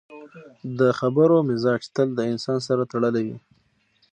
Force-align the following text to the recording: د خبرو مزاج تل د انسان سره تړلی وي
د 0.79 0.81
خبرو 0.99 1.35
مزاج 1.49 1.81
تل 1.95 2.07
د 2.15 2.19
انسان 2.31 2.57
سره 2.67 2.81
تړلی 2.91 3.23
وي 3.27 3.35